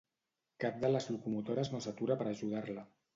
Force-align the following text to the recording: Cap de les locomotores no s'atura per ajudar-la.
Cap 0.63 0.79
de 0.83 0.89
les 0.95 1.07
locomotores 1.15 1.71
no 1.73 1.83
s'atura 1.87 2.17
per 2.23 2.27
ajudar-la. 2.31 2.87